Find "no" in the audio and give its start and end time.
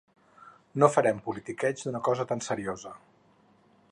0.83-0.89